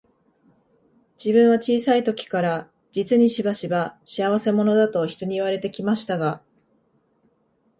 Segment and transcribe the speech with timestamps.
[1.23, 6.41] 自分は小さい時から、実にしばしば、仕合せ者だと人に言われて来ましたが、